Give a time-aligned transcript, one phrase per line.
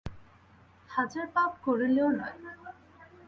[0.89, 2.35] হাজার পাপ করিলেও নয়।